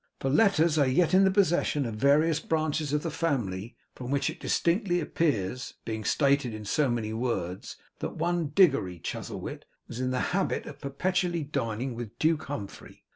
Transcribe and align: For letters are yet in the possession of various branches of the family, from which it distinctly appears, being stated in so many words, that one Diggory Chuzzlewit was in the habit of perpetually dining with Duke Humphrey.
For 0.19 0.31
letters 0.31 0.79
are 0.79 0.87
yet 0.87 1.13
in 1.13 1.25
the 1.25 1.29
possession 1.29 1.85
of 1.85 1.93
various 1.93 2.39
branches 2.39 2.91
of 2.91 3.03
the 3.03 3.11
family, 3.11 3.75
from 3.93 4.09
which 4.09 4.31
it 4.31 4.39
distinctly 4.39 4.99
appears, 4.99 5.75
being 5.85 6.05
stated 6.05 6.55
in 6.55 6.65
so 6.65 6.89
many 6.89 7.13
words, 7.13 7.75
that 7.99 8.15
one 8.15 8.47
Diggory 8.47 8.97
Chuzzlewit 8.97 9.63
was 9.87 9.99
in 9.99 10.09
the 10.09 10.19
habit 10.33 10.65
of 10.65 10.81
perpetually 10.81 11.43
dining 11.43 11.93
with 11.93 12.17
Duke 12.17 12.45
Humphrey. 12.45 13.03